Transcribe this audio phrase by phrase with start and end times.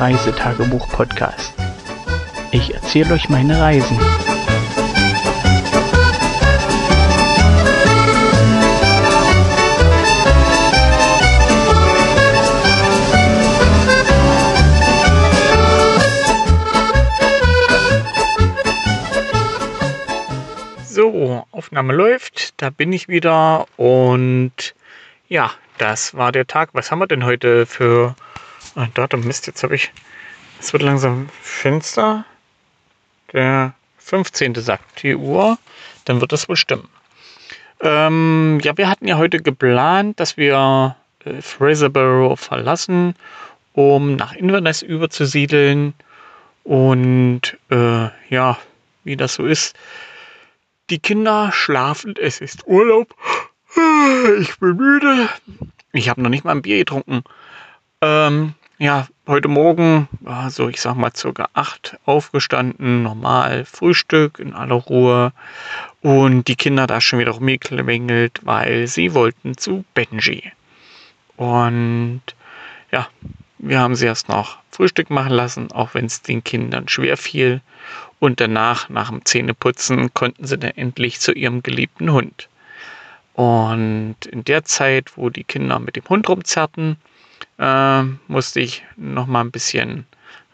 [0.00, 1.54] Reisetagebuch-Podcast.
[2.50, 3.98] Ich erzähle euch meine Reisen.
[20.86, 24.74] So, Aufnahme läuft, da bin ich wieder und
[25.28, 26.70] ja, das war der Tag.
[26.72, 28.14] Was haben wir denn heute für
[28.74, 29.20] ein Datum?
[29.24, 29.92] Mist, jetzt habe ich.
[30.60, 32.24] Es wird langsam finster.
[33.32, 34.54] Der 15.
[34.56, 35.58] sagt die Uhr.
[36.04, 36.88] Dann wird das wohl stimmen.
[37.80, 43.14] Ähm, ja, wir hatten ja heute geplant, dass wir äh, Fraserborough verlassen,
[43.72, 45.94] um nach Inverness überzusiedeln.
[46.62, 48.58] Und äh, ja,
[49.04, 49.76] wie das so ist.
[50.90, 53.14] Die Kinder schlafen, es ist Urlaub.
[54.38, 55.28] Ich bin müde.
[55.92, 57.24] Ich habe noch nicht mal ein Bier getrunken.
[58.00, 64.52] Ähm, ja, heute Morgen war so, ich sag mal, circa acht aufgestanden, normal Frühstück in
[64.52, 65.32] aller Ruhe.
[66.02, 70.52] Und die Kinder da schon wieder rumgeklingelt, weil sie wollten zu Benji.
[71.38, 72.20] Und
[72.92, 73.08] ja,
[73.56, 77.62] wir haben sie erst noch Frühstück machen lassen, auch wenn es den Kindern schwer fiel.
[78.18, 82.50] Und danach, nach dem Zähneputzen, konnten sie dann endlich zu ihrem geliebten Hund.
[83.32, 86.98] Und in der Zeit, wo die Kinder mit dem Hund rumzerrten,
[87.58, 90.06] äh, musste ich noch mal ein bisschen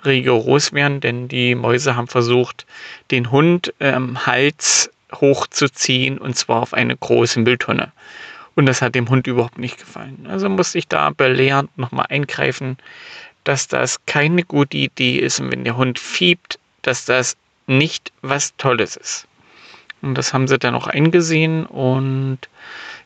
[0.05, 2.67] rigoros werden, denn die Mäuse haben versucht,
[3.11, 7.93] den Hund ähm, Hals hochzuziehen und zwar auf eine große Mülltonne.
[8.55, 10.27] Und das hat dem Hund überhaupt nicht gefallen.
[10.29, 12.79] Also musste ich da belehrend nochmal eingreifen,
[13.45, 18.55] dass das keine gute Idee ist und wenn der Hund fiebt, dass das nicht was
[18.57, 19.27] Tolles ist.
[20.03, 22.39] Und das haben sie dann auch eingesehen und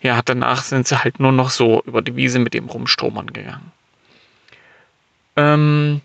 [0.00, 3.72] ja, danach sind sie halt nur noch so über die Wiese mit dem Rumstromern gegangen.
[5.36, 6.00] Ähm,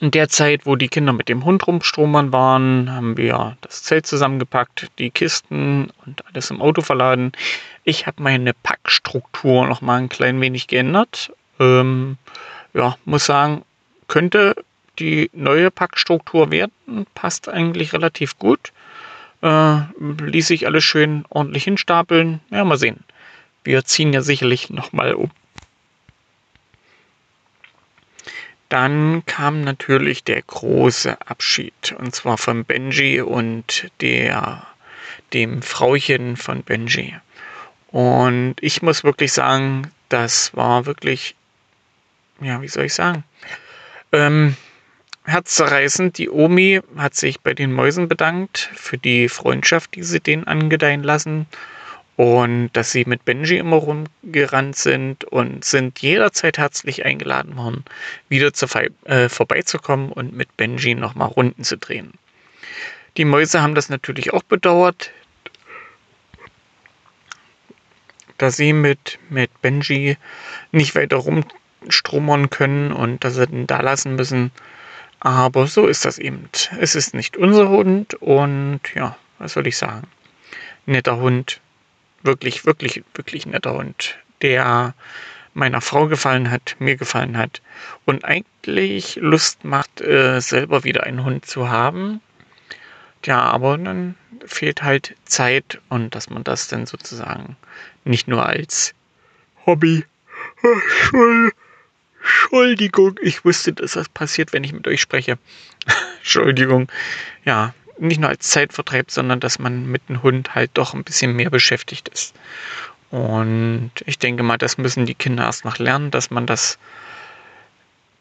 [0.00, 4.06] in der Zeit, wo die Kinder mit dem Hund rumstromern waren, haben wir das Zelt
[4.06, 7.32] zusammengepackt, die Kisten und alles im Auto verladen.
[7.84, 11.32] Ich habe meine Packstruktur noch mal ein klein wenig geändert.
[11.58, 12.16] Ähm,
[12.72, 13.62] ja, muss sagen,
[14.08, 14.54] könnte
[14.98, 17.06] die neue Packstruktur werden.
[17.14, 18.72] Passt eigentlich relativ gut.
[19.42, 22.40] Äh, ließ sich alles schön ordentlich hinstapeln.
[22.50, 23.00] Ja, mal sehen.
[23.64, 25.30] Wir ziehen ja sicherlich nochmal um.
[28.70, 31.94] Dann kam natürlich der große Abschied.
[31.98, 34.66] Und zwar von Benji und der,
[35.34, 37.14] dem Frauchen von Benji.
[37.88, 41.34] Und ich muss wirklich sagen, das war wirklich,
[42.40, 43.24] ja, wie soll ich sagen?
[44.12, 44.56] Ähm,
[45.24, 46.16] herzzerreißend.
[46.18, 51.02] Die Omi hat sich bei den Mäusen bedankt für die Freundschaft, die sie denen angedeihen
[51.02, 51.46] lassen.
[52.20, 57.82] Und dass sie mit Benji immer rumgerannt sind und sind jederzeit herzlich eingeladen worden,
[58.28, 58.66] wieder zu,
[59.04, 62.12] äh, vorbeizukommen und mit Benji nochmal Runden zu drehen.
[63.16, 65.12] Die Mäuse haben das natürlich auch bedauert,
[68.36, 70.18] dass sie mit, mit Benji
[70.72, 74.50] nicht weiter rumstromern können und dass sie den da lassen müssen.
[75.20, 76.50] Aber so ist das eben.
[76.78, 80.06] Es ist nicht unser Hund und ja, was soll ich sagen?
[80.84, 81.62] Netter Hund.
[82.22, 84.94] Wirklich, wirklich, wirklich netter Hund, der
[85.54, 87.60] meiner Frau gefallen hat, mir gefallen hat
[88.04, 92.20] und eigentlich Lust macht, äh, selber wieder einen Hund zu haben.
[93.24, 94.14] Ja, aber dann
[94.46, 97.56] fehlt halt Zeit und dass man das dann sozusagen
[98.04, 98.94] nicht nur als
[99.66, 100.04] Hobby,
[102.20, 105.38] Entschuldigung, ich wusste, dass das passiert, wenn ich mit euch spreche.
[106.18, 106.90] Entschuldigung.
[107.44, 111.34] Ja, nicht nur als Zeitvertreib, sondern dass man mit dem Hund halt doch ein bisschen
[111.34, 112.34] mehr beschäftigt ist.
[113.10, 116.78] Und ich denke mal, das müssen die Kinder erst noch lernen, dass man das,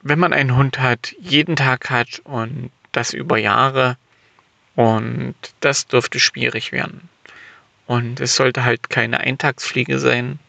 [0.02, 3.98] wenn man einen Hund hat, jeden Tag hat und das über Jahre.
[4.76, 7.10] Und das dürfte schwierig werden.
[7.86, 10.40] Und es sollte halt keine Eintagsfliege sein.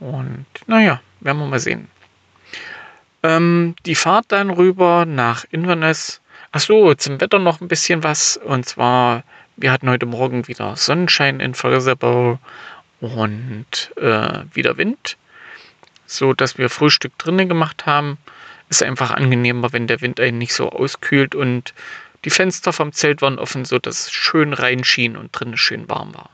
[0.00, 1.88] Und naja, werden wir mal sehen.
[3.22, 6.20] Ähm, die Fahrt dann rüber nach Inverness.
[6.50, 8.38] Achso, zum Wetter noch ein bisschen was.
[8.38, 9.22] Und zwar,
[9.56, 12.38] wir hatten heute Morgen wieder Sonnenschein in Fraserburgh
[13.00, 15.18] und äh, wieder Wind.
[16.06, 18.16] So dass wir Frühstück drinnen gemacht haben.
[18.70, 21.74] Ist einfach angenehmer, wenn der Wind einen nicht so auskühlt und
[22.24, 26.14] die Fenster vom Zelt waren offen, so dass es schön reinschien und drinnen schön warm
[26.14, 26.30] war.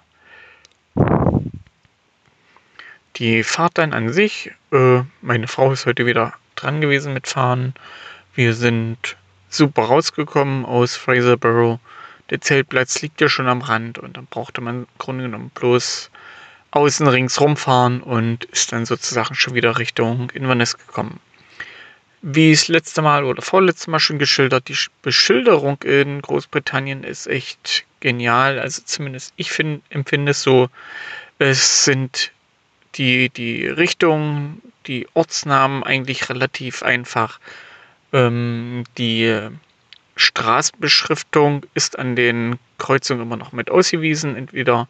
[3.16, 7.74] Die Fahrt dann an sich, äh, meine Frau ist heute wieder dran gewesen mit Fahren.
[8.34, 9.16] Wir sind
[9.56, 11.78] super rausgekommen aus Fraserborough.
[12.30, 16.10] Der Zeltplatz liegt ja schon am Rand und dann brauchte man im Grunde genommen bloß
[16.70, 21.20] außen rings rumfahren und ist dann sozusagen schon wieder Richtung Inverness gekommen.
[22.26, 27.84] wie es letzte Mal oder vorletzte Mal schon geschildert, die Beschilderung in Großbritannien ist echt
[28.00, 28.58] genial.
[28.58, 30.70] Also zumindest ich find, empfinde es so.
[31.38, 32.32] Es sind
[32.94, 37.40] die, die Richtungen, die Ortsnamen eigentlich relativ einfach.
[38.14, 39.50] Ähm, die
[40.16, 44.36] Straßenbeschriftung ist an den Kreuzungen immer noch mit ausgewiesen.
[44.36, 44.88] Entweder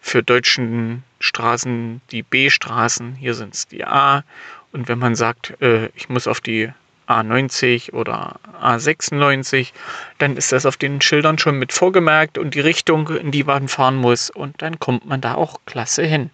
[0.00, 4.24] für deutschen Straßen die B-Straßen, hier sind es die A.
[4.72, 6.72] Und wenn man sagt, äh, ich muss auf die
[7.06, 9.72] A90 oder A96,
[10.16, 13.68] dann ist das auf den Schildern schon mit vorgemerkt und die Richtung, in die man
[13.68, 14.30] fahren muss.
[14.30, 16.30] Und dann kommt man da auch klasse hin.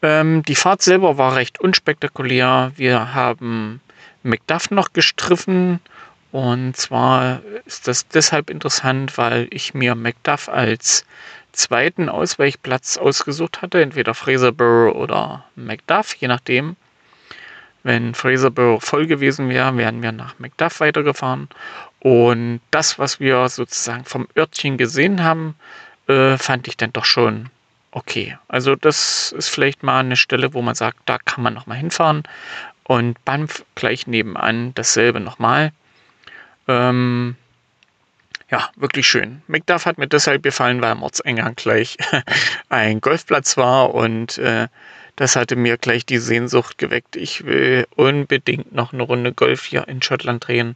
[0.00, 2.72] Ähm, die Fahrt selber war recht unspektakulär.
[2.76, 3.82] Wir haben
[4.22, 5.80] Macduff noch gestriffen.
[6.32, 11.04] Und zwar ist das deshalb interessant, weil ich mir Macduff als
[11.52, 16.76] zweiten Ausweichplatz ausgesucht hatte, entweder Fraserburgh oder Macduff, je nachdem.
[17.82, 21.48] Wenn Fraserburgh voll gewesen wäre, wären wir nach Macduff weitergefahren.
[21.98, 25.54] Und das, was wir sozusagen vom Örtchen gesehen haben,
[26.06, 27.50] äh, fand ich dann doch schon
[27.92, 28.38] okay.
[28.48, 32.22] Also das ist vielleicht mal eine Stelle, wo man sagt, da kann man nochmal hinfahren.
[32.90, 35.70] Und Banff gleich nebenan dasselbe nochmal.
[36.66, 37.36] Ähm,
[38.50, 39.42] ja, wirklich schön.
[39.46, 41.98] Macduff hat mir deshalb gefallen, weil am Ortseingang gleich
[42.68, 44.66] ein Golfplatz war und äh,
[45.14, 47.14] das hatte mir gleich die Sehnsucht geweckt.
[47.14, 50.74] Ich will unbedingt noch eine Runde Golf hier in Schottland drehen.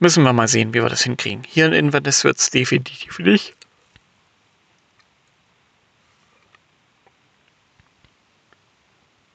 [0.00, 1.44] Müssen wir mal sehen, wie wir das hinkriegen.
[1.46, 3.54] Hier in Inverness wird es definitiv nicht.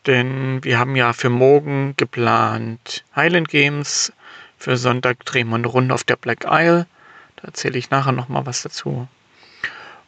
[0.07, 4.13] Denn wir haben ja für morgen geplant Highland Games.
[4.57, 6.87] Für Sonntag drehen wir eine Runde auf der Black Isle.
[7.35, 9.07] Da erzähle ich nachher nochmal was dazu.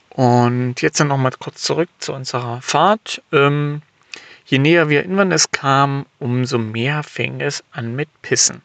[0.10, 3.22] Und jetzt dann nochmal kurz zurück zu unserer Fahrt.
[3.34, 3.81] Ähm,
[4.46, 8.62] je näher wir Inverness kamen, umso mehr fing es an mit Pissen.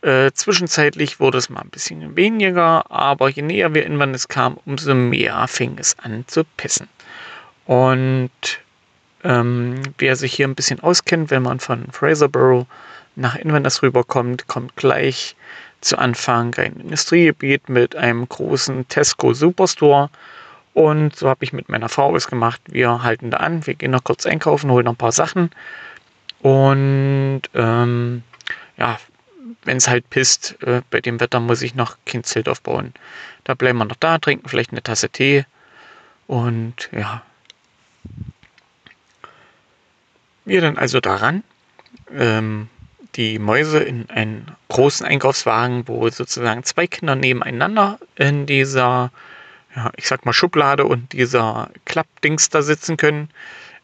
[0.00, 4.94] Äh, zwischenzeitlich wurde es mal ein bisschen weniger, aber je näher wir Inverness kamen, umso
[4.94, 6.88] mehr fing es an zu pissen.
[7.66, 8.30] Und
[9.28, 12.66] ähm, wer sich hier ein bisschen auskennt, wenn man von Fraserburgh
[13.14, 15.36] nach Inverness rüberkommt, kommt gleich
[15.82, 20.08] zu Anfang ein Industriegebiet mit einem großen Tesco Superstore.
[20.72, 22.60] Und so habe ich mit meiner Frau es gemacht.
[22.68, 25.50] Wir halten da an, wir gehen noch kurz einkaufen, holen noch ein paar Sachen.
[26.40, 28.22] Und ähm,
[28.78, 28.98] ja,
[29.64, 32.94] wenn es halt pisst, äh, bei dem Wetter muss ich noch kein Zelt aufbauen.
[33.44, 35.44] Da bleiben wir noch da, trinken vielleicht eine Tasse Tee.
[36.26, 37.22] Und ja.
[40.48, 41.44] Wir dann also daran.
[42.10, 42.68] Ähm,
[43.16, 49.10] die Mäuse in einen großen Einkaufswagen, wo sozusagen zwei Kinder nebeneinander in dieser,
[49.76, 53.28] ja, ich sag mal Schublade und dieser Klappdings da sitzen können.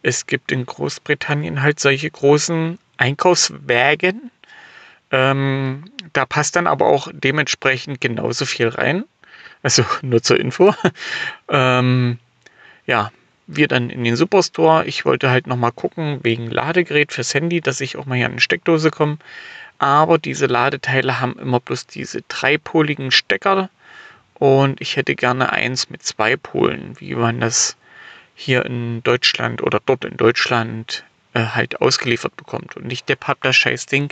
[0.02, 4.31] Es gibt in Großbritannien halt solche großen Einkaufswägen.
[5.10, 9.05] Ähm, da passt dann aber auch dementsprechend genauso viel rein.
[9.62, 10.75] Also nur zur Info.
[11.49, 12.19] ähm,
[12.87, 13.10] ja,
[13.46, 14.87] wir dann in den Superstore.
[14.87, 18.32] Ich wollte halt nochmal gucken wegen Ladegerät fürs Handy, dass ich auch mal hier an
[18.32, 19.19] eine Steckdose komme.
[19.79, 23.69] Aber diese Ladeteile haben immer bloß diese dreipoligen Stecker
[24.34, 27.77] und ich hätte gerne eins mit zwei Polen, wie man das
[28.34, 32.77] hier in Deutschland oder dort in Deutschland äh, halt ausgeliefert bekommt.
[32.77, 34.10] Und nicht der Papp das Scheißding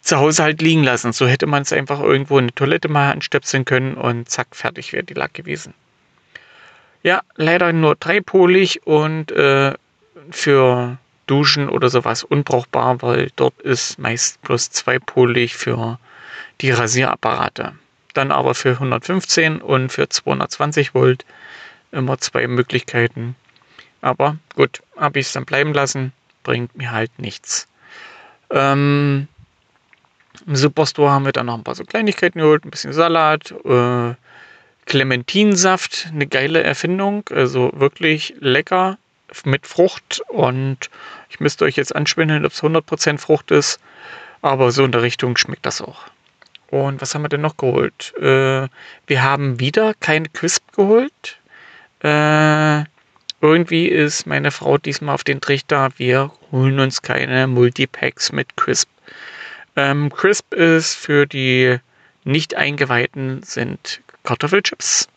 [0.00, 1.12] zu Hause halt liegen lassen.
[1.12, 4.92] So hätte man es einfach irgendwo in eine Toilette mal anstöpseln können und zack, fertig
[4.92, 5.74] wäre die Lack gewesen.
[7.04, 9.74] Ja, leider nur dreipolig und äh,
[10.30, 10.96] für
[11.26, 15.98] Duschen oder sowas unbrauchbar, weil dort ist meist bloß zweipolig für
[16.62, 17.74] die Rasierapparate.
[18.14, 21.26] Dann aber für 115 und für 220 Volt
[21.92, 23.36] immer zwei Möglichkeiten.
[24.00, 27.68] Aber gut, habe ich es dann bleiben lassen, bringt mir halt nichts.
[28.48, 29.28] Ähm,
[30.46, 34.14] Im Superstore haben wir dann noch ein paar so Kleinigkeiten geholt, ein bisschen Salat, äh,
[34.86, 38.98] Clementinsaft, eine geile Erfindung, also wirklich lecker
[39.44, 40.90] mit Frucht und
[41.30, 43.80] ich müsste euch jetzt anschwindeln, ob es 100% Frucht ist,
[44.42, 46.04] aber so in der Richtung schmeckt das auch.
[46.70, 48.12] Und was haben wir denn noch geholt?
[48.18, 48.68] Äh,
[49.06, 51.38] wir haben wieder keine Crisp geholt.
[52.00, 52.84] Äh,
[53.40, 58.88] irgendwie ist meine Frau diesmal auf den Trichter, wir holen uns keine Multipacks mit Crisp.
[59.76, 61.78] Ähm, Crisp ist für die
[62.24, 65.08] nicht eingeweihten sind Kartoffelchips.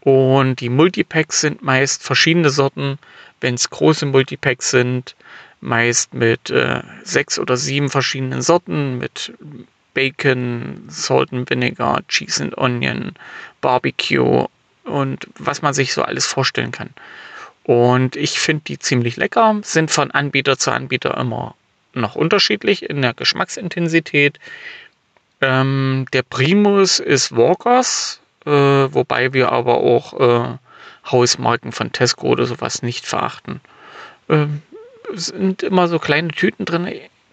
[0.00, 2.98] Und die Multipacks sind meist verschiedene Sorten.
[3.40, 5.16] Wenn es große Multipacks sind,
[5.60, 9.32] meist mit äh, sechs oder sieben verschiedenen Sorten, mit
[9.94, 13.14] Bacon, Salt and Vinegar, Cheese and Onion,
[13.60, 14.46] Barbecue
[14.84, 16.90] und was man sich so alles vorstellen kann.
[17.64, 21.54] Und ich finde die ziemlich lecker, sind von Anbieter zu Anbieter immer
[21.92, 24.38] noch unterschiedlich in der Geschmacksintensität.
[25.40, 30.58] Ähm, der Primus ist Walkers, äh, wobei wir aber auch äh,
[31.10, 33.60] Hausmarken von Tesco oder sowas nicht verachten.
[34.28, 34.62] Ähm,
[35.14, 36.92] sind immer so kleine Tüten drin.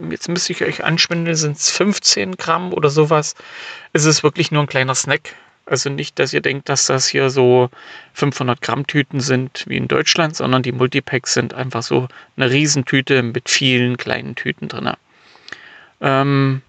[0.09, 3.35] Jetzt müsste ich euch anschwindeln, sind es 15 Gramm oder sowas.
[3.93, 5.33] Es ist wirklich nur ein kleiner Snack.
[5.65, 7.69] Also nicht, dass ihr denkt, dass das hier so
[8.13, 12.07] 500 Gramm Tüten sind wie in Deutschland, sondern die Multipacks sind einfach so
[12.38, 14.91] eine Riesentüte mit vielen kleinen Tüten drin.
[16.01, 16.62] Ähm,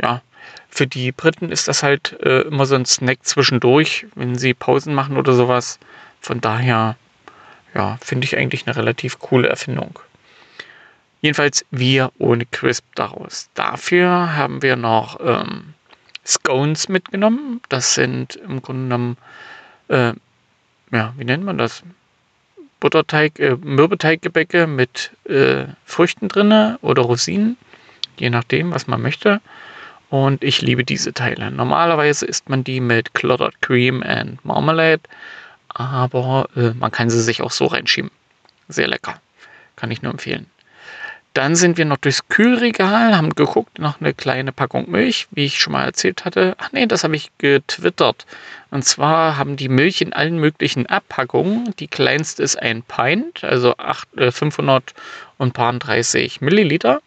[0.00, 0.22] ja,
[0.70, 4.94] für die Briten ist das halt äh, immer so ein Snack zwischendurch, wenn sie Pausen
[4.94, 5.78] machen oder sowas.
[6.20, 6.96] Von daher,
[7.74, 9.98] ja, finde ich eigentlich eine relativ coole Erfindung.
[11.20, 13.50] Jedenfalls wir ohne Crisp daraus.
[13.54, 15.74] Dafür haben wir noch ähm,
[16.24, 17.60] Scones mitgenommen.
[17.68, 19.16] Das sind im Grunde genommen,
[19.88, 20.12] äh,
[20.92, 21.82] ja, wie nennt man das?
[22.78, 27.58] Butterteig, äh, Mürbeteiggebäcke mit äh, Früchten drinne oder Rosinen,
[28.16, 29.42] je nachdem, was man möchte.
[30.10, 31.52] Und ich liebe diese Teile.
[31.52, 35.02] Normalerweise isst man die mit Clotted Cream and Marmalade,
[35.68, 38.10] aber äh, man kann sie sich auch so reinschieben.
[38.68, 39.20] Sehr lecker.
[39.76, 40.46] Kann ich nur empfehlen.
[41.32, 45.60] Dann sind wir noch durchs Kühlregal, haben geguckt, noch eine kleine Packung Milch, wie ich
[45.60, 46.56] schon mal erzählt hatte.
[46.58, 48.26] Ach nee, das habe ich getwittert.
[48.72, 51.72] Und zwar haben die Milch in allen möglichen Abpackungen.
[51.78, 57.00] Die kleinste ist ein Pint, also 8, äh, 530 Milliliter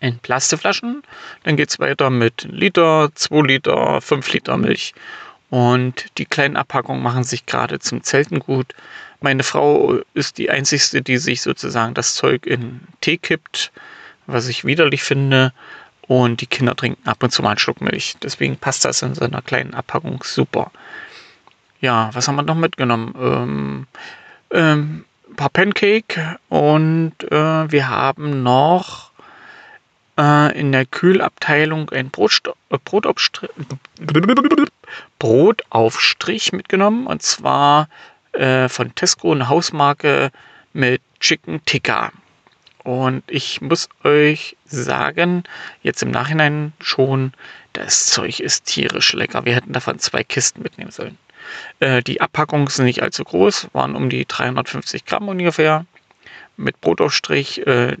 [0.00, 1.02] in Plastikflaschen.
[1.44, 4.94] Dann geht es weiter mit Liter, 2 Liter, 5 Liter Milch.
[5.50, 8.74] Und die kleinen Abpackungen machen sich gerade zum Zelten gut.
[9.20, 13.72] Meine Frau ist die einzigste, die sich sozusagen das Zeug in Tee kippt,
[14.26, 15.52] was ich widerlich finde.
[16.02, 18.16] Und die Kinder trinken ab und zu mal einen Schluck Milch.
[18.22, 20.70] Deswegen passt das in so einer kleinen Abpackung super.
[21.80, 23.14] Ja, was haben wir noch mitgenommen?
[23.18, 23.86] Ähm,
[24.50, 29.10] ähm, ein paar Pancake und äh, wir haben noch
[30.18, 32.78] in der Kühlabteilung ein äh,
[35.18, 37.06] Brotaufstrich, mitgenommen.
[37.06, 37.88] Und zwar
[38.32, 40.30] äh, von Tesco, eine Hausmarke
[40.72, 42.12] mit Chicken Tikka.
[42.82, 45.42] Und ich muss euch sagen,
[45.82, 47.32] jetzt im Nachhinein schon,
[47.72, 49.44] das Zeug ist tierisch lecker.
[49.44, 51.18] Wir hätten davon zwei Kisten mitnehmen sollen.
[51.80, 55.84] Äh, die Abpackungen sind nicht allzu groß, waren um die 350 Gramm ungefähr.
[56.56, 57.96] Mit Brotaufstrich, äh,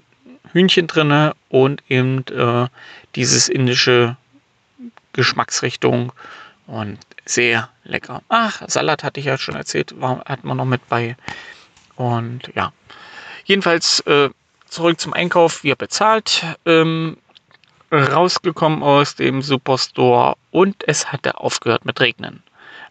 [0.56, 2.68] Hühnchen drinne und eben äh,
[3.14, 4.16] dieses indische
[5.12, 6.12] Geschmacksrichtung
[6.66, 8.22] und sehr lecker.
[8.30, 11.16] Ach, Salat hatte ich ja schon erzählt, war, hat man noch mit bei.
[11.96, 12.72] Und ja,
[13.44, 14.30] jedenfalls äh,
[14.66, 16.42] zurück zum Einkauf, wie er bezahlt.
[16.64, 17.18] Ähm,
[17.92, 22.42] rausgekommen aus dem Superstore und es hatte aufgehört mit Regnen.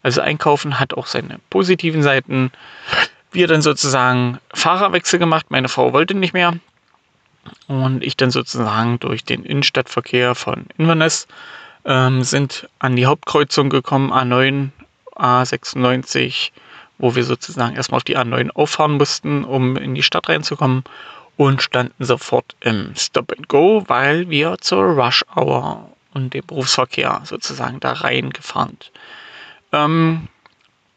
[0.03, 2.51] Also Einkaufen hat auch seine positiven Seiten.
[3.31, 5.47] Wir dann sozusagen Fahrerwechsel gemacht.
[5.49, 6.53] Meine Frau wollte nicht mehr.
[7.67, 11.27] Und ich dann sozusagen durch den Innenstadtverkehr von Inverness
[11.85, 14.69] ähm, sind an die Hauptkreuzung gekommen, A9,
[15.15, 16.51] A96,
[16.97, 20.83] wo wir sozusagen erstmal auf die A9 auffahren mussten, um in die Stadt reinzukommen
[21.37, 27.21] und standen sofort im Stop and Go, weil wir zur Rush Hour und dem Berufsverkehr
[27.25, 28.77] sozusagen da reingefahren.
[29.71, 30.27] Ähm,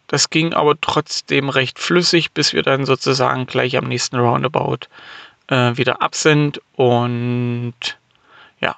[0.06, 4.86] das ging aber trotzdem recht flüssig, bis wir dann sozusagen gleich am nächsten Roundabout
[5.48, 7.74] äh, wieder ab sind und
[8.60, 8.76] ja,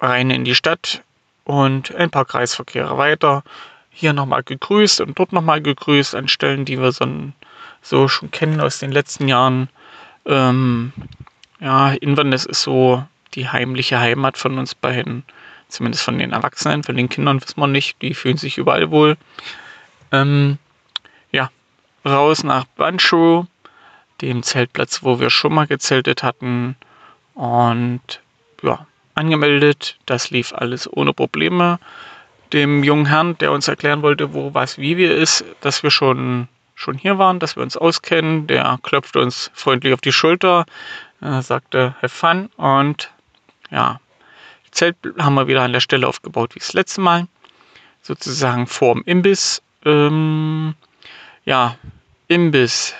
[0.00, 1.02] rein in die Stadt
[1.44, 3.42] und ein paar Kreisverkehre weiter.
[3.90, 7.06] Hier nochmal gegrüßt und dort nochmal gegrüßt an Stellen, die wir so,
[7.80, 9.68] so schon kennen aus den letzten Jahren.
[10.26, 10.92] Ähm,
[11.60, 13.02] ja, Inverness ist so
[13.34, 15.24] die heimliche Heimat von uns beiden,
[15.68, 19.16] zumindest von den Erwachsenen, von den Kindern wissen wir nicht, die fühlen sich überall wohl.
[20.12, 20.58] Ähm,
[21.32, 21.50] ja,
[22.04, 23.46] raus nach Bancho,
[24.20, 26.76] dem Zeltplatz, wo wir schon mal gezeltet hatten
[27.34, 28.20] und
[28.62, 29.96] ja, angemeldet.
[30.06, 31.78] Das lief alles ohne Probleme.
[32.52, 36.48] Dem jungen Herrn, der uns erklären wollte, wo was wie wir ist, dass wir schon,
[36.74, 40.64] schon hier waren, dass wir uns auskennen, der klopfte uns freundlich auf die Schulter,
[41.20, 43.10] äh, sagte, have fun und
[43.70, 44.00] ja,
[44.76, 47.26] Zelt haben wir wieder an der Stelle aufgebaut wie das letzte Mal.
[48.02, 49.62] Sozusagen vorm Imbiss.
[49.86, 50.74] Ähm,
[51.46, 51.76] ja,
[52.28, 52.94] Imbiss.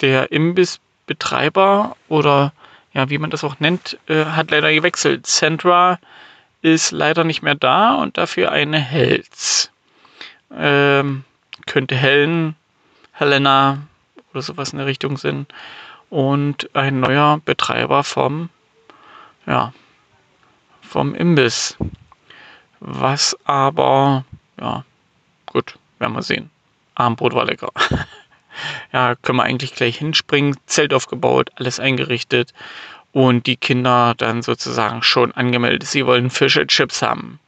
[0.00, 2.52] Der Imbissbetreiber oder
[2.92, 5.26] ja, wie man das auch nennt, äh, hat leider gewechselt.
[5.26, 5.98] Centra
[6.62, 9.70] ist leider nicht mehr da und dafür eine Helz.
[10.50, 11.24] Ähm,
[11.66, 12.56] könnte Helen,
[13.12, 13.86] Helena
[14.32, 15.52] oder sowas in der Richtung sind.
[16.08, 18.48] Und ein neuer Betreiber vom,
[19.46, 19.74] ja,
[20.80, 21.76] vom Imbiss.
[22.80, 24.24] Was aber,
[24.58, 24.84] ja,
[25.46, 26.50] gut, werden wir sehen.
[26.94, 27.70] Abendbrot war lecker.
[28.92, 30.56] ja, können wir eigentlich gleich hinspringen.
[30.66, 32.52] Zelt aufgebaut, alles eingerichtet.
[33.12, 37.40] und die Kinder dann sozusagen schon angemeldet, sie wollen Fish and Chips haben.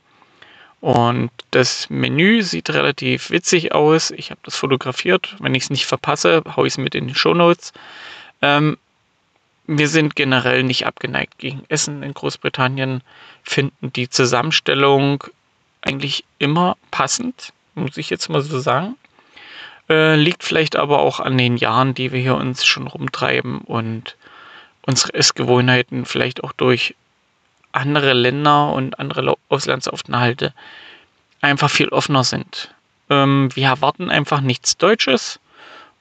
[0.81, 4.11] Und das Menü sieht relativ witzig aus.
[4.13, 5.37] Ich habe das fotografiert.
[5.41, 7.73] Wenn ich es nicht verpasse, haue ich es mit in die Show Notes.
[8.43, 8.79] Ähm,
[9.67, 13.03] wir sind generell nicht abgeneigt gegen Essen in Großbritannien,
[13.43, 15.25] finden die Zusammenstellung
[15.83, 18.97] eigentlich immer passend, muss ich jetzt mal so sagen.
[19.89, 24.17] Äh, liegt vielleicht aber auch an den Jahren, die wir hier uns schon rumtreiben und
[24.83, 26.95] unsere Essgewohnheiten vielleicht auch durch
[27.73, 30.53] andere Länder und andere Auslandsaufenthalte
[31.41, 32.75] einfach viel offener sind.
[33.09, 35.41] Ähm, wir erwarten einfach nichts Deutsches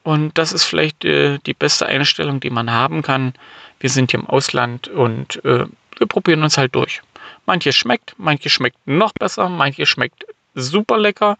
[0.03, 3.33] und das ist vielleicht äh, die beste Einstellung, die man haben kann.
[3.79, 5.65] Wir sind hier im Ausland und äh,
[5.97, 7.01] wir probieren uns halt durch.
[7.45, 10.25] Manches schmeckt, manches schmeckt noch besser, manches schmeckt
[10.55, 11.37] super lecker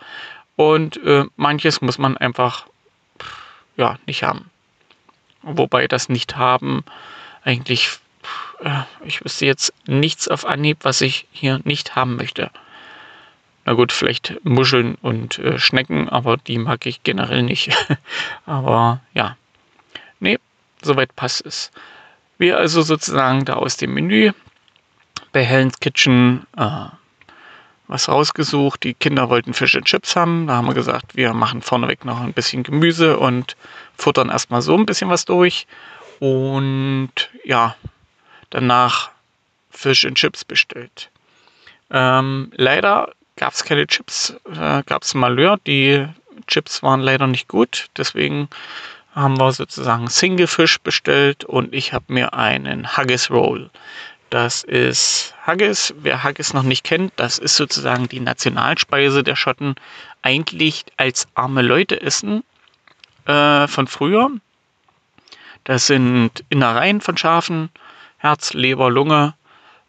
[0.57, 2.67] und äh, manches muss man einfach
[3.77, 4.49] ja nicht haben.
[5.43, 6.83] Wobei das nicht haben
[7.43, 7.99] eigentlich
[8.59, 12.51] äh, ich wüsste jetzt nichts auf Anhieb, was ich hier nicht haben möchte.
[13.65, 17.75] Na gut, vielleicht Muscheln und äh, Schnecken, aber die mag ich generell nicht.
[18.45, 19.37] aber ja,
[20.19, 20.39] nee,
[20.81, 21.71] soweit passt es.
[22.37, 24.31] Wir also sozusagen da aus dem Menü
[25.31, 26.85] bei Helen's Kitchen äh,
[27.87, 28.83] was rausgesucht.
[28.83, 30.47] Die Kinder wollten Fish and Chips haben.
[30.47, 33.55] Da haben wir gesagt, wir machen vorneweg noch ein bisschen Gemüse und
[33.97, 35.67] futtern erstmal so ein bisschen was durch.
[36.19, 37.11] Und
[37.43, 37.75] ja,
[38.49, 39.11] danach
[39.71, 41.09] Fish and Chips bestellt.
[41.89, 45.57] Ähm, leider gab es keine Chips, äh, gab es Malheur.
[45.65, 46.05] Die
[46.47, 48.49] Chips waren leider nicht gut, deswegen
[49.15, 53.69] haben wir sozusagen Single Fish bestellt und ich habe mir einen Haggis Roll.
[54.29, 55.93] Das ist Haggis.
[55.99, 59.75] Wer Haggis noch nicht kennt, das ist sozusagen die Nationalspeise der Schotten.
[60.21, 62.43] Eigentlich als arme Leute essen
[63.25, 64.29] äh, von früher.
[65.63, 67.69] Das sind Innereien von Schafen,
[68.17, 69.33] Herz, Leber, Lunge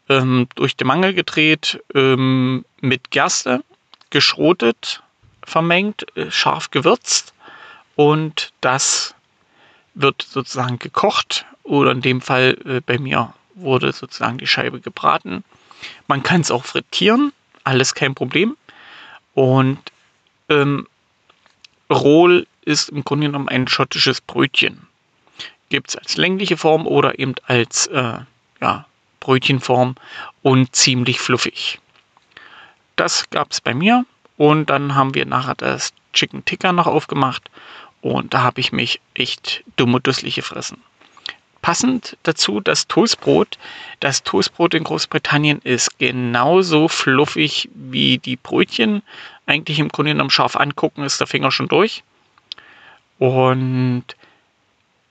[0.09, 3.65] ähm, durch den Mangel gedreht, ähm, mit Gerste
[4.11, 5.03] geschrotet,
[5.43, 7.35] vermengt, äh, scharf gewürzt
[7.97, 9.15] und das
[9.95, 15.45] wird sozusagen gekocht oder in dem Fall äh, bei mir wurde sozusagen die Scheibe gebraten.
[16.07, 17.33] Man kann es auch frittieren,
[17.65, 18.57] alles kein Problem.
[19.35, 19.79] Und
[20.49, 20.87] ähm,
[21.91, 24.89] Rohl ist im Grunde genommen ein schottisches Brötchen
[25.69, 28.21] gibt es als längliche Form oder eben als äh,
[28.61, 28.87] ja,
[29.21, 29.97] Brötchenform
[30.43, 31.79] und ziemlich fluffig.
[32.97, 34.05] Das gab es bei mir
[34.37, 37.51] und dann haben wir nachher das Chicken Ticker noch aufgemacht
[38.01, 40.83] und da habe ich mich echt dumm und dusselig gefressen.
[41.69, 43.59] Passend dazu das Toastbrot.
[44.01, 49.03] Das Toastbrot in Großbritannien ist genauso fluffig wie die Brötchen.
[49.45, 52.05] Eigentlich im Grunde genommen scharf angucken ist der Finger schon durch.
[53.19, 54.05] Und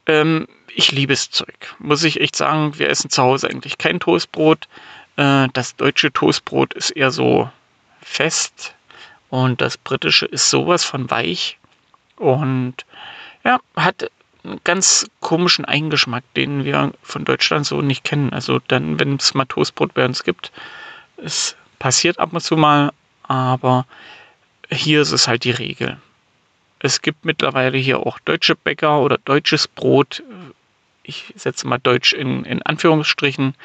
[0.08, 2.80] ähm, ich liebe das Zeug, muss ich echt sagen.
[2.80, 4.68] Wir essen zu Hause eigentlich kein Toastbrot.
[5.16, 7.52] Äh, das deutsche Toastbrot ist eher so
[8.02, 8.74] fest
[9.30, 11.60] und das britische ist sowas von weich
[12.16, 12.84] und
[13.44, 14.10] ja, hat
[14.48, 18.34] einen ganz komischen Eingeschmack, den wir von Deutschland so nicht kennen.
[18.34, 20.52] Also dann, wenn es mal Toastbrot bei uns gibt,
[21.18, 22.92] es passiert ab und zu mal,
[23.24, 23.86] aber
[24.70, 25.98] hier ist es halt die Regel.
[26.80, 30.24] Es gibt mittlerweile hier auch deutsche Bäcker oder deutsches Brot.
[31.04, 33.56] Ich setze mal Deutsch in, in Anführungsstrichen.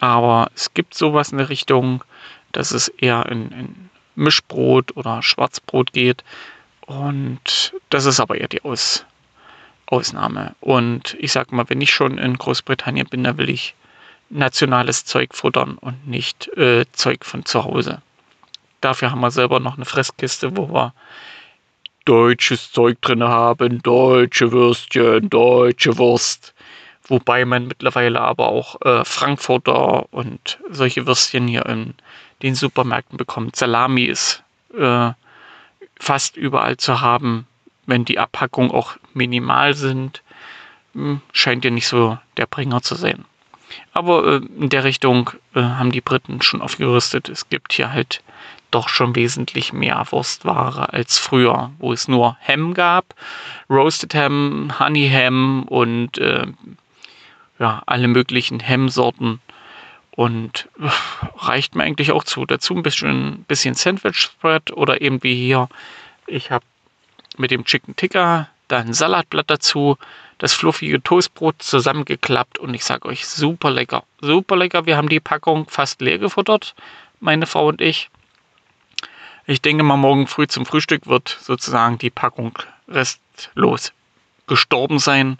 [0.00, 2.02] Aber es gibt sowas in der Richtung,
[2.50, 6.24] dass es eher in, in Mischbrot oder Schwarzbrot geht.
[6.86, 9.06] Und das ist aber eher die Aus,
[9.92, 10.54] Ausnahme.
[10.60, 13.74] Und ich sage mal, wenn ich schon in Großbritannien bin, dann will ich
[14.30, 18.00] nationales Zeug futtern und nicht äh, Zeug von zu Hause.
[18.80, 20.94] Dafür haben wir selber noch eine Fresskiste, wo wir
[22.06, 26.54] deutsches Zeug drin haben, deutsche Würstchen, deutsche Wurst.
[27.04, 31.94] Wobei man mittlerweile aber auch äh, Frankfurter und solche Würstchen hier in
[32.42, 33.56] den Supermärkten bekommt.
[33.56, 34.42] Salami ist
[34.76, 35.10] äh,
[36.00, 37.46] fast überall zu haben,
[37.86, 40.22] wenn die Abpackungen auch minimal sind.
[40.94, 43.24] Hm, scheint ja nicht so der Bringer zu sein.
[43.92, 47.28] Aber äh, in der Richtung äh, haben die Briten schon aufgerüstet.
[47.28, 48.22] Es gibt hier halt
[48.70, 53.14] doch schon wesentlich mehr Wurstware als früher, wo es nur Ham gab,
[53.68, 56.46] Roasted Ham, Honey Ham und äh,
[57.58, 59.40] ja, alle möglichen Ham-Sorten.
[60.14, 60.88] Und äh,
[61.38, 62.44] reicht mir eigentlich auch zu.
[62.44, 65.68] Dazu ein bisschen, bisschen Sandwich Spread oder eben wie hier.
[66.26, 66.64] Ich habe
[67.38, 69.98] mit dem Chicken Ticker dann Salatblatt dazu,
[70.38, 74.04] das fluffige Toastbrot zusammengeklappt und ich sage euch, super lecker.
[74.20, 74.86] Super lecker.
[74.86, 76.74] Wir haben die Packung fast leer gefuttert,
[77.20, 78.10] meine Frau und ich.
[79.46, 83.92] Ich denke mal, morgen früh zum Frühstück wird sozusagen die Packung restlos
[84.46, 85.38] gestorben sein.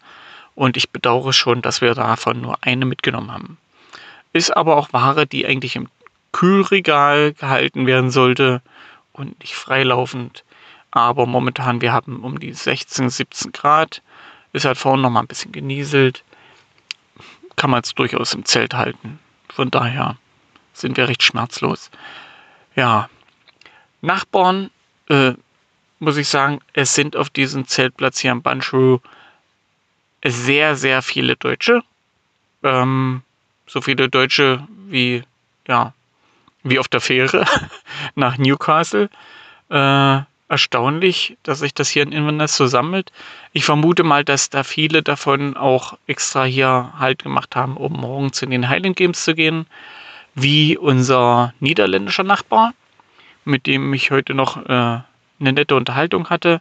[0.55, 3.59] Und ich bedauere schon, dass wir davon nur eine mitgenommen haben.
[4.33, 5.89] Ist aber auch Ware, die eigentlich im
[6.33, 8.61] Kühlregal gehalten werden sollte
[9.13, 10.45] und nicht freilaufend.
[10.93, 14.03] Aber momentan, wir haben um die 16, 17 Grad.
[14.53, 16.23] Ist halt vorne noch mal ein bisschen genieselt.
[17.57, 19.19] Kann man es durchaus im Zelt halten.
[19.49, 20.17] Von daher
[20.75, 21.91] sind wir recht schmerzlos.
[22.77, 23.09] Ja,
[24.03, 24.71] Nachbarn,
[25.09, 25.33] äh,
[25.99, 28.99] muss ich sagen, es sind auf diesem Zeltplatz hier am Banshru
[30.25, 31.83] sehr, sehr viele Deutsche.
[32.63, 33.23] Ähm,
[33.67, 35.23] so viele Deutsche wie,
[35.67, 35.95] ja,
[36.63, 37.47] wie auf der Fähre
[38.15, 39.09] nach Newcastle.
[39.71, 40.21] Äh,
[40.53, 43.11] erstaunlich, dass sich das hier in Inverness so sammelt.
[43.55, 48.43] Ich vermute mal, dass da viele davon auch extra hier halt gemacht haben, um morgens
[48.43, 49.67] in den Highland Games zu gehen,
[50.35, 52.75] wie unser niederländischer Nachbar,
[53.47, 55.05] mit dem ich heute noch äh, eine
[55.41, 56.61] nette Unterhaltung hatte.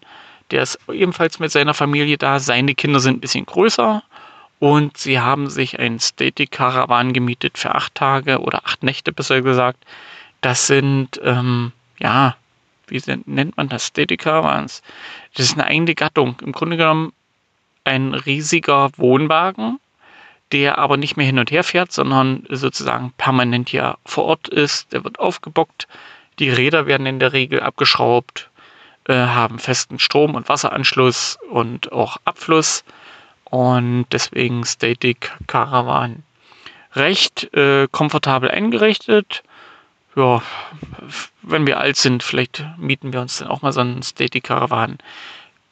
[0.52, 2.40] Der ist ebenfalls mit seiner Familie da.
[2.40, 4.04] Seine Kinder sind ein bisschen größer
[4.60, 9.42] und sie haben sich ein Static Caravan gemietet für acht Tage oder acht Nächte, besser
[9.42, 9.84] gesagt.
[10.40, 12.38] Das sind, ähm, ja,
[12.92, 13.88] wie nennt man das?
[13.88, 14.82] Static Caravans.
[15.34, 16.36] Das ist eine eigene Gattung.
[16.44, 17.14] Im Grunde genommen
[17.84, 19.80] ein riesiger Wohnwagen,
[20.52, 24.92] der aber nicht mehr hin und her fährt, sondern sozusagen permanent hier vor Ort ist.
[24.94, 25.88] Der wird aufgebockt.
[26.40, 28.50] Die Räder werden in der Regel abgeschraubt,
[29.08, 32.84] äh, haben festen Strom- und Wasseranschluss und auch Abfluss
[33.46, 36.24] und deswegen Static Caravan.
[36.94, 39.44] Recht äh, komfortabel eingerichtet.
[40.16, 40.42] Ja,
[41.42, 44.98] wenn wir alt sind, vielleicht mieten wir uns dann auch mal so einen Static Caravan.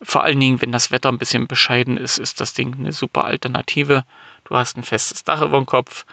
[0.02, 3.26] Vor allen Dingen, wenn das Wetter ein bisschen bescheiden ist, ist das Ding eine super
[3.26, 4.06] Alternative.
[4.46, 6.06] Du hast ein festes Dach über dem Kopf,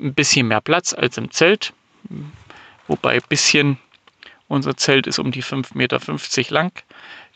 [0.00, 1.72] ein bisschen mehr Platz als im Zelt.
[2.86, 3.78] Wobei ein bisschen,
[4.46, 6.00] unser Zelt ist um die 5,50 Meter
[6.54, 6.72] lang.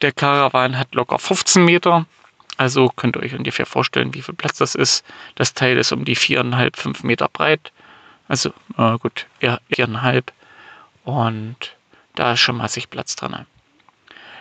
[0.00, 2.06] Der Caravan hat locker 15 Meter.
[2.56, 5.04] Also könnt ihr euch ungefähr vorstellen, wie viel Platz das ist.
[5.34, 7.72] Das Teil ist um die viereinhalb, fünf Meter breit.
[8.28, 10.32] Also äh, gut, eher viereinhalb.
[11.04, 11.76] Und
[12.14, 13.46] da ist schon massig Platz dran.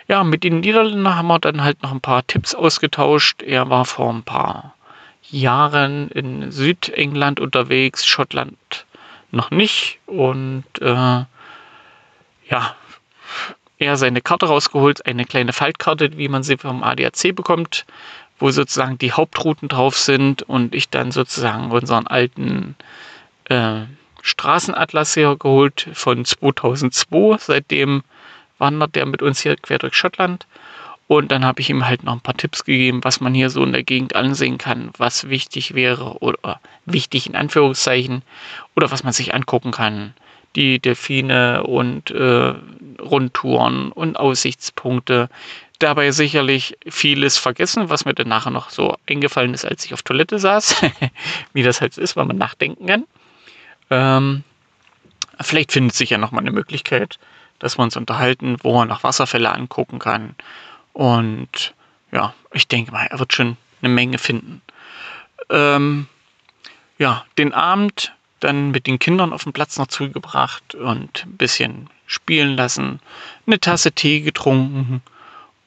[0.07, 3.41] Ja, mit den Niederländern haben wir dann halt noch ein paar Tipps ausgetauscht.
[3.41, 4.75] Er war vor ein paar
[5.29, 8.85] Jahren in Südengland unterwegs, Schottland
[9.31, 9.99] noch nicht.
[10.05, 11.25] Und äh,
[12.49, 12.75] ja,
[13.77, 17.85] er seine Karte rausgeholt, eine kleine Faltkarte, wie man sie vom ADAC bekommt,
[18.39, 22.75] wo sozusagen die Hauptrouten drauf sind und ich dann sozusagen unseren alten
[23.49, 23.81] äh,
[24.21, 27.37] Straßenatlas hergeholt von 2002.
[27.39, 28.03] Seitdem
[28.57, 30.47] wandert der mit uns hier quer durch Schottland.
[31.07, 33.63] Und dann habe ich ihm halt noch ein paar Tipps gegeben, was man hier so
[33.63, 38.23] in der Gegend ansehen kann, was wichtig wäre oder wichtig in Anführungszeichen
[38.75, 40.15] oder was man sich angucken kann
[40.55, 42.53] die Delfine und äh,
[43.01, 45.29] Rundtouren und Aussichtspunkte.
[45.79, 50.03] Dabei sicherlich vieles vergessen, was mir dann nachher noch so eingefallen ist, als ich auf
[50.03, 50.81] Toilette saß.
[51.53, 53.05] Wie das halt ist, weil man nachdenken kann.
[53.89, 54.43] Ähm,
[55.39, 57.19] vielleicht findet sich ja nochmal eine Möglichkeit,
[57.59, 60.35] dass wir uns unterhalten, wo man nach Wasserfälle angucken kann.
[60.93, 61.73] Und
[62.11, 64.61] ja, ich denke mal, er wird schon eine Menge finden.
[65.49, 66.07] Ähm,
[66.97, 71.89] ja, den Abend dann mit den Kindern auf den Platz noch zugebracht und ein bisschen
[72.05, 72.99] spielen lassen,
[73.47, 75.01] eine Tasse Tee getrunken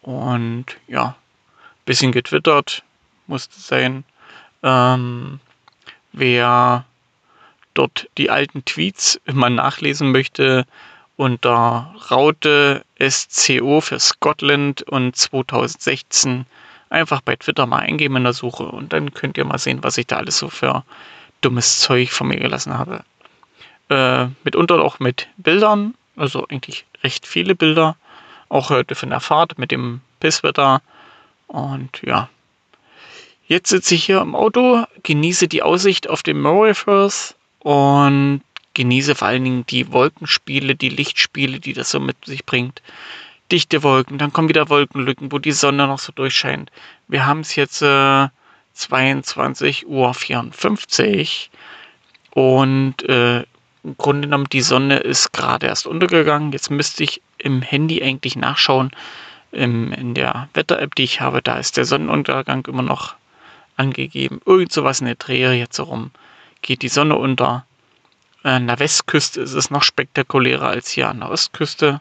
[0.02, 2.82] und ja, ein bisschen getwittert,
[3.26, 4.04] musste sein.
[4.62, 5.40] Ähm,
[6.12, 6.84] wer
[7.78, 10.66] dort die alten Tweets immer nachlesen möchte,
[11.16, 16.46] unter Raute SCO für Scotland und 2016
[16.90, 19.98] einfach bei Twitter mal eingeben in der Suche und dann könnt ihr mal sehen, was
[19.98, 20.84] ich da alles so für
[21.40, 23.04] dummes Zeug von mir gelassen habe.
[23.88, 27.96] Äh, mitunter auch mit Bildern, also eigentlich recht viele Bilder.
[28.48, 30.82] Auch heute von der Fahrt mit dem Pisswetter.
[31.46, 32.28] Und ja.
[33.46, 38.42] Jetzt sitze ich hier im Auto, genieße die Aussicht auf den Murrayfirth und
[38.74, 42.80] genieße vor allen Dingen die Wolkenspiele, die Lichtspiele, die das so mit sich bringt.
[43.50, 46.70] Dichte Wolken, dann kommen wieder Wolkenlücken, wo die Sonne noch so durchscheint.
[47.08, 48.28] Wir haben es jetzt äh,
[48.76, 50.14] 22.54 Uhr
[52.30, 53.44] und äh,
[53.84, 56.52] im Grunde genommen die Sonne ist gerade erst untergegangen.
[56.52, 58.90] Jetzt müsste ich im Handy eigentlich nachschauen.
[59.50, 63.14] Im, in der Wetter-App, die ich habe, da ist der Sonnenuntergang immer noch
[63.76, 64.42] angegeben.
[64.44, 66.10] Irgend sowas in der Drehe jetzt herum
[66.62, 67.64] geht die Sonne unter.
[68.42, 72.00] An der Westküste ist es noch spektakulärer als hier an der Ostküste.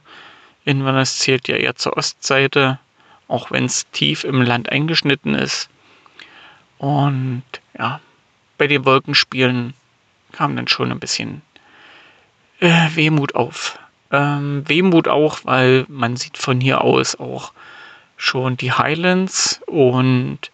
[0.66, 2.80] Inverness zählt ja eher zur Ostseite,
[3.28, 5.70] auch wenn es tief im Land eingeschnitten ist.
[6.78, 7.44] Und
[7.78, 8.00] ja,
[8.58, 9.74] bei den Wolkenspielen
[10.32, 11.42] kam dann schon ein bisschen
[12.60, 13.80] äh, Wehmut auf.
[14.12, 17.54] Ähm, Wehmut auch, weil man sieht von hier aus auch
[18.16, 20.52] schon die Highlands und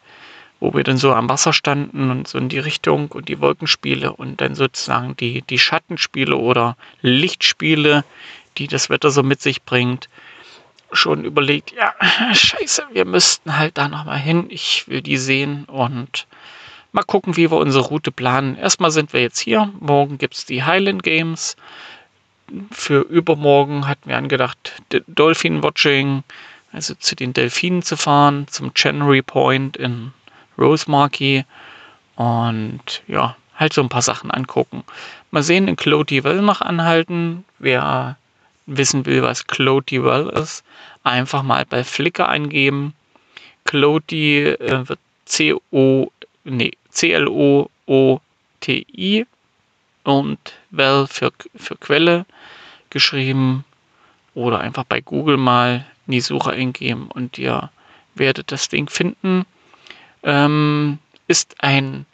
[0.64, 4.14] wo wir dann so am Wasser standen und so in die Richtung und die Wolkenspiele
[4.14, 8.06] und dann sozusagen die, die Schattenspiele oder Lichtspiele,
[8.58, 10.08] die das Wetter so mit sich bringt,
[10.94, 11.94] schon überlegt, ja,
[12.34, 14.46] scheiße, wir müssten halt da nochmal hin.
[14.48, 16.28] Ich will die sehen und
[16.94, 18.56] mal gucken, wie wir unsere Route planen.
[18.56, 19.70] Erstmal sind wir jetzt hier.
[19.82, 21.58] Morgen gibt es die Highland Games.
[22.72, 26.24] Für übermorgen hatten wir angedacht, Dolphin Watching,
[26.72, 30.14] also zu den Delfinen zu fahren, zum January Point in
[30.58, 31.46] Rosemarkie
[32.16, 34.84] und ja, halt so ein paar Sachen angucken.
[35.32, 37.44] Mal sehen, in Clody Well noch anhalten.
[37.60, 38.18] Wer
[38.66, 40.64] wissen will, was Clody Well ist,
[41.04, 42.94] einfach mal bei Flickr eingeben.
[43.66, 46.12] Clody äh, wird C-O,
[46.44, 47.66] nee, C-L-O-O-T-I
[50.04, 50.40] und
[50.72, 52.26] Well für, für Quelle
[52.90, 53.64] geschrieben
[54.34, 57.70] oder einfach bei Google mal in die Suche eingeben und ihr
[58.16, 59.46] werdet das Ding finden
[60.24, 62.06] ähm, ist ein,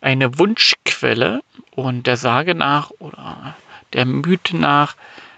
[0.00, 1.42] eine Wunschquelle
[1.74, 3.56] und der Sage nach oder
[3.92, 4.96] der Mythe nach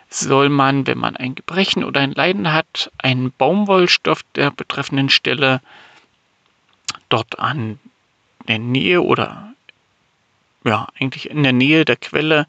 [0.08, 5.60] soll man, wenn man ein Gebrechen oder ein Leiden hat, einen Baumwollstoff der betreffenden Stelle
[7.08, 7.78] dort an
[8.48, 9.52] der Nähe oder
[10.64, 12.46] ja, eigentlich in der Nähe der Quelle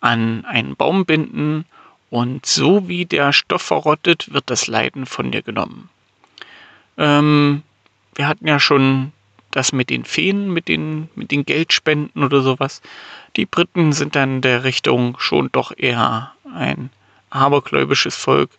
[0.00, 1.66] an einen Baum binden
[2.10, 5.88] und so wie der Stoff verrottet, wird das Leiden von dir genommen.
[6.96, 7.62] Ähm,
[8.20, 9.12] wir hatten ja schon
[9.50, 12.82] das mit den Feen, mit den, mit den Geldspenden oder sowas.
[13.36, 16.90] Die Briten sind dann der Richtung schon doch eher ein
[17.30, 18.50] abergläubisches Volk.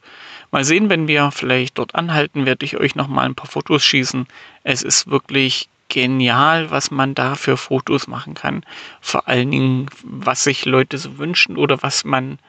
[0.50, 3.86] Mal sehen, wenn wir vielleicht dort anhalten, werde ich euch noch mal ein paar Fotos
[3.86, 4.26] schießen.
[4.64, 8.64] Es ist wirklich genial, was man da für Fotos machen kann.
[9.00, 12.40] Vor allen Dingen, was sich Leute so wünschen oder was man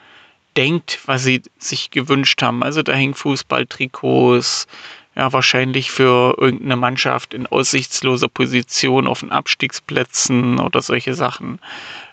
[0.57, 2.63] denkt, was sie sich gewünscht haben.
[2.63, 4.67] Also da hängen Fußballtrikots,
[5.15, 11.59] ja, wahrscheinlich für irgendeine Mannschaft in aussichtsloser Position auf den Abstiegsplätzen oder solche Sachen.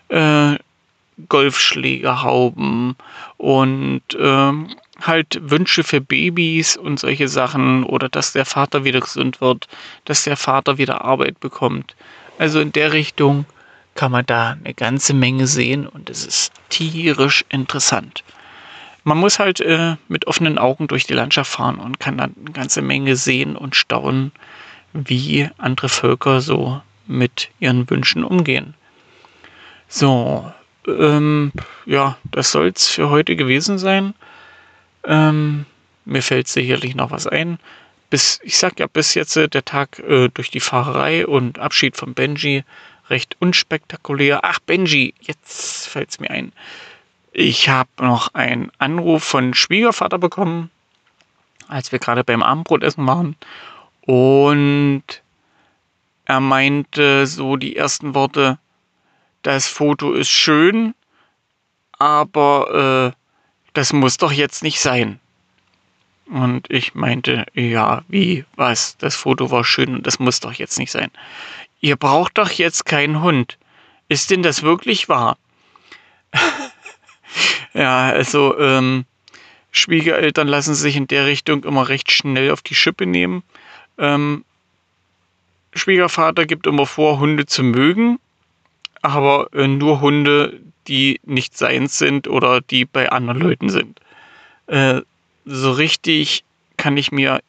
[0.08, 0.56] Äh,
[1.28, 2.96] Golfschlägerhauben
[3.36, 4.52] und äh,
[5.02, 9.68] halt Wünsche für Babys und solche Sachen oder dass der Vater wieder gesund wird,
[10.06, 11.94] dass der Vater wieder Arbeit bekommt.
[12.38, 13.44] Also in der Richtung
[13.94, 18.24] kann man da eine ganze Menge sehen und es ist tierisch interessant
[19.04, 22.52] man muss halt äh, mit offenen Augen durch die Landschaft fahren und kann dann eine
[22.52, 24.32] ganze Menge sehen und staunen,
[24.92, 28.74] wie andere Völker so mit ihren Wünschen umgehen.
[29.88, 30.52] So,
[30.86, 31.52] ähm,
[31.86, 34.14] ja, das soll es für heute gewesen sein.
[35.04, 35.66] Ähm,
[36.04, 37.58] mir fällt sicherlich noch was ein.
[38.10, 41.96] Bis, ich sag ja, bis jetzt äh, der Tag äh, durch die Fahrerei und Abschied
[41.96, 42.64] von Benji
[43.08, 44.40] recht unspektakulär.
[44.44, 46.52] Ach, Benji, jetzt fällt es mir ein.
[47.32, 50.70] Ich habe noch einen Anruf von Schwiegervater bekommen,
[51.68, 53.36] als wir gerade beim Abendbrotessen waren.
[54.02, 55.04] Und
[56.24, 58.58] er meinte so die ersten Worte,
[59.42, 60.94] das Foto ist schön,
[61.92, 63.16] aber äh,
[63.72, 65.20] das muss doch jetzt nicht sein.
[66.26, 70.78] Und ich meinte, ja, wie, was, das Foto war schön und das muss doch jetzt
[70.78, 71.10] nicht sein.
[71.80, 73.58] Ihr braucht doch jetzt keinen Hund.
[74.08, 75.38] Ist denn das wirklich wahr?
[77.74, 79.04] Ja, also ähm,
[79.72, 83.42] Schwiegereltern lassen sich in der Richtung immer recht schnell auf die Schippe nehmen.
[83.98, 84.44] Ähm,
[85.74, 88.18] Schwiegervater gibt immer vor, Hunde zu mögen,
[89.02, 94.00] aber äh, nur Hunde, die nicht seins sind oder die bei anderen Leuten sind.
[94.66, 95.02] Äh,
[95.44, 96.44] so richtig
[96.76, 97.40] kann ich mir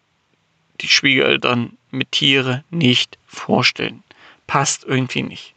[0.81, 4.03] die Schwiegereltern mit Tiere nicht vorstellen.
[4.47, 5.55] Passt irgendwie nicht.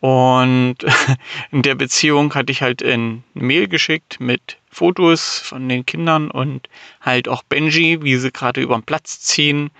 [0.00, 0.76] Und
[1.50, 6.68] in der Beziehung hatte ich halt ein Mail geschickt mit Fotos von den Kindern und
[7.00, 9.70] halt auch Benji, wie sie gerade über den Platz ziehen.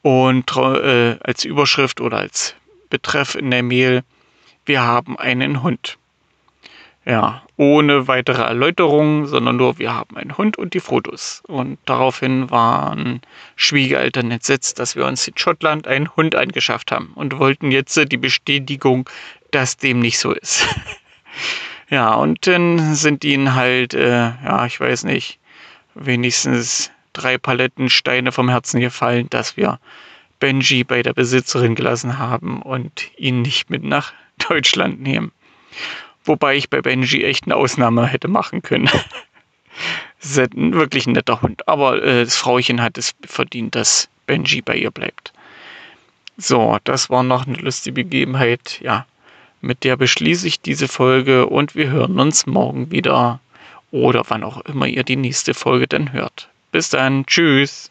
[0.00, 2.54] Und äh, als Überschrift oder als
[2.90, 4.02] Betreff in der Mail,
[4.64, 5.98] wir haben einen Hund.
[7.04, 11.42] Ja, ohne weitere Erläuterungen, sondern nur wir haben einen Hund und die Fotos.
[11.48, 13.20] Und daraufhin waren
[13.56, 18.16] Schwiegereltern entsetzt, dass wir uns in Schottland einen Hund angeschafft haben und wollten jetzt die
[18.16, 19.08] Bestätigung,
[19.52, 20.66] dass dem nicht so ist.
[21.90, 25.38] ja, und dann sind ihnen halt, äh, ja, ich weiß nicht,
[25.94, 29.78] wenigstens drei Paletten Steine vom Herzen gefallen, dass wir
[30.40, 34.12] Benji bei der Besitzerin gelassen haben und ihn nicht mit nach
[34.48, 35.32] Deutschland nehmen.
[36.24, 38.90] Wobei ich bei Benji echt eine Ausnahme hätte machen können.
[40.20, 41.68] ist ein wirklich ein netter Hund.
[41.68, 45.32] Aber äh, das Frauchen hat es verdient, dass Benji bei ihr bleibt.
[46.36, 48.80] So, das war noch eine lustige Begebenheit.
[48.82, 49.06] Ja,
[49.62, 53.40] mit der beschließe ich diese Folge und wir hören uns morgen wieder.
[53.90, 56.48] Oder wann auch immer ihr die nächste Folge dann hört.
[56.72, 57.24] Bis dann.
[57.26, 57.90] Tschüss.